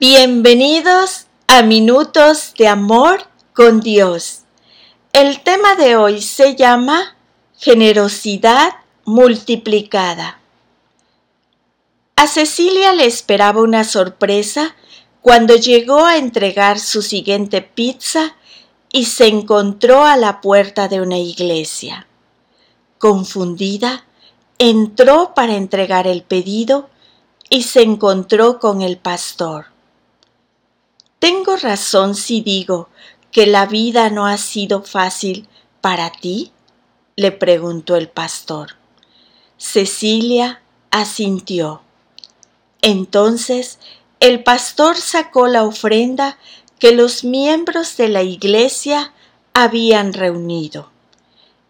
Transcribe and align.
Bienvenidos 0.00 1.28
a 1.46 1.62
Minutos 1.62 2.52
de 2.58 2.66
Amor 2.66 3.28
con 3.54 3.78
Dios. 3.78 4.40
El 5.12 5.40
tema 5.44 5.76
de 5.76 5.94
hoy 5.94 6.20
se 6.20 6.56
llama 6.56 7.16
Generosidad 7.56 8.72
multiplicada. 9.04 10.40
A 12.16 12.26
Cecilia 12.26 12.92
le 12.92 13.06
esperaba 13.06 13.62
una 13.62 13.84
sorpresa 13.84 14.74
cuando 15.22 15.54
llegó 15.54 16.04
a 16.04 16.16
entregar 16.16 16.80
su 16.80 17.00
siguiente 17.00 17.62
pizza 17.62 18.34
y 18.90 19.04
se 19.04 19.28
encontró 19.28 20.04
a 20.04 20.16
la 20.16 20.40
puerta 20.40 20.88
de 20.88 21.02
una 21.02 21.18
iglesia. 21.18 22.08
Confundida, 22.98 24.04
entró 24.58 25.34
para 25.34 25.54
entregar 25.54 26.08
el 26.08 26.24
pedido 26.24 26.90
y 27.48 27.62
se 27.62 27.82
encontró 27.82 28.58
con 28.58 28.82
el 28.82 28.98
pastor. 28.98 29.73
¿Tengo 31.18 31.56
razón 31.56 32.14
si 32.14 32.40
digo 32.40 32.88
que 33.32 33.46
la 33.46 33.66
vida 33.66 34.10
no 34.10 34.26
ha 34.26 34.38
sido 34.38 34.82
fácil 34.82 35.48
para 35.80 36.10
ti? 36.10 36.52
le 37.16 37.30
preguntó 37.30 37.96
el 37.96 38.08
pastor. 38.08 38.76
Cecilia 39.56 40.60
asintió. 40.90 41.82
Entonces 42.82 43.78
el 44.20 44.42
pastor 44.42 44.96
sacó 44.96 45.46
la 45.46 45.64
ofrenda 45.64 46.38
que 46.78 46.92
los 46.92 47.24
miembros 47.24 47.96
de 47.96 48.08
la 48.08 48.22
iglesia 48.22 49.12
habían 49.52 50.12
reunido 50.12 50.90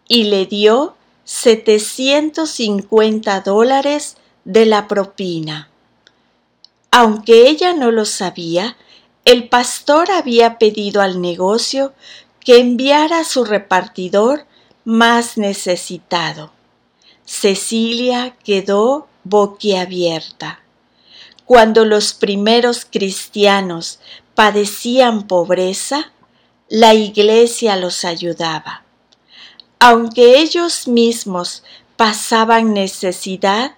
y 0.07 0.25
le 0.25 0.45
dio 0.45 0.95
750 1.25 3.41
dólares 3.41 4.17
de 4.43 4.65
la 4.65 4.87
propina. 4.87 5.69
Aunque 6.91 7.49
ella 7.49 7.73
no 7.73 7.91
lo 7.91 8.05
sabía, 8.05 8.77
el 9.25 9.49
pastor 9.49 10.11
había 10.11 10.59
pedido 10.59 11.01
al 11.01 11.19
negocio 11.19 11.93
que 12.39 12.59
enviara 12.59 13.19
a 13.19 13.23
su 13.23 13.43
repartidor 13.43 14.45
más 14.83 15.37
necesitado. 15.37 16.51
Cecilia 17.25 18.37
quedó 18.43 19.07
boquiabierta. 19.23 20.59
Cuando 21.43 21.85
los 21.85 22.13
primeros 22.13 22.85
cristianos 22.85 23.99
padecían 24.35 25.25
pobreza, 25.25 26.11
la 26.69 26.93
iglesia 26.93 27.75
los 27.77 28.05
ayudaba. 28.05 28.83
Aunque 29.79 30.39
ellos 30.39 30.87
mismos 30.87 31.63
pasaban 31.95 32.73
necesidad, 32.73 33.75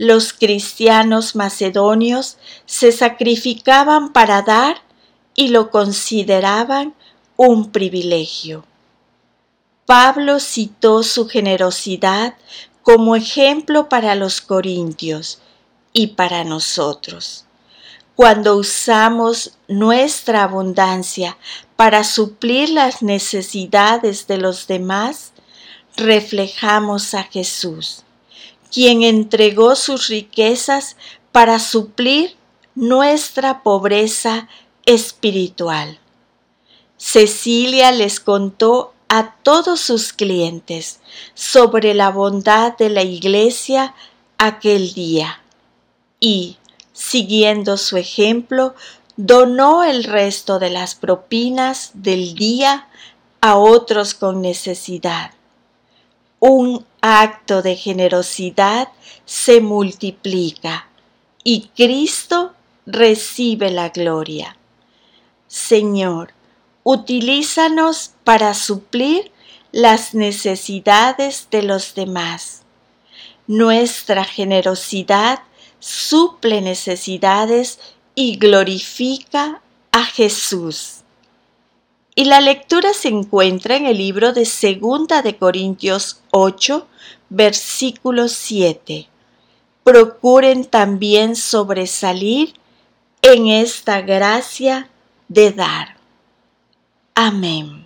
los 0.00 0.32
cristianos 0.32 1.36
macedonios 1.36 2.38
se 2.64 2.90
sacrificaban 2.90 4.14
para 4.14 4.40
dar 4.40 4.80
y 5.34 5.48
lo 5.48 5.70
consideraban 5.70 6.94
un 7.36 7.70
privilegio. 7.70 8.64
Pablo 9.84 10.40
citó 10.40 11.02
su 11.02 11.28
generosidad 11.28 12.32
como 12.80 13.14
ejemplo 13.14 13.90
para 13.90 14.14
los 14.14 14.40
corintios 14.40 15.40
y 15.92 16.06
para 16.06 16.44
nosotros. 16.44 17.44
Cuando 18.16 18.56
usamos 18.56 19.58
nuestra 19.68 20.44
abundancia 20.44 21.36
para 21.76 22.04
suplir 22.04 22.70
las 22.70 23.02
necesidades 23.02 24.26
de 24.26 24.38
los 24.38 24.66
demás, 24.66 25.32
reflejamos 25.94 27.12
a 27.12 27.24
Jesús 27.24 28.04
quien 28.72 29.02
entregó 29.02 29.76
sus 29.76 30.08
riquezas 30.08 30.96
para 31.32 31.58
suplir 31.58 32.36
nuestra 32.74 33.62
pobreza 33.62 34.48
espiritual. 34.86 35.98
Cecilia 36.96 37.92
les 37.92 38.20
contó 38.20 38.92
a 39.08 39.34
todos 39.42 39.80
sus 39.80 40.12
clientes 40.12 41.00
sobre 41.34 41.94
la 41.94 42.10
bondad 42.10 42.76
de 42.76 42.90
la 42.90 43.02
iglesia 43.02 43.94
aquel 44.38 44.92
día 44.92 45.42
y, 46.20 46.58
siguiendo 46.92 47.76
su 47.76 47.96
ejemplo, 47.96 48.74
donó 49.16 49.82
el 49.82 50.04
resto 50.04 50.58
de 50.58 50.70
las 50.70 50.94
propinas 50.94 51.90
del 51.94 52.34
día 52.34 52.88
a 53.40 53.56
otros 53.56 54.14
con 54.14 54.40
necesidad. 54.40 55.32
Un 56.40 56.86
acto 57.02 57.60
de 57.60 57.76
generosidad 57.76 58.88
se 59.26 59.60
multiplica 59.60 60.88
y 61.44 61.68
Cristo 61.76 62.54
recibe 62.86 63.70
la 63.70 63.90
gloria. 63.90 64.56
Señor, 65.48 66.32
utilízanos 66.82 68.12
para 68.24 68.54
suplir 68.54 69.30
las 69.70 70.14
necesidades 70.14 71.48
de 71.50 71.62
los 71.62 71.94
demás. 71.94 72.62
Nuestra 73.46 74.24
generosidad 74.24 75.40
suple 75.78 76.62
necesidades 76.62 77.78
y 78.14 78.38
glorifica 78.38 79.60
a 79.92 80.04
Jesús. 80.04 80.99
Y 82.14 82.24
la 82.24 82.40
lectura 82.40 82.92
se 82.92 83.08
encuentra 83.08 83.76
en 83.76 83.86
el 83.86 83.98
libro 83.98 84.32
de 84.32 84.44
Segunda 84.44 85.22
de 85.22 85.36
Corintios 85.36 86.20
8, 86.32 86.86
versículo 87.28 88.28
7. 88.28 89.08
Procuren 89.84 90.64
también 90.64 91.36
sobresalir 91.36 92.54
en 93.22 93.46
esta 93.46 94.00
gracia 94.00 94.88
de 95.28 95.52
dar. 95.52 95.96
Amén. 97.14 97.79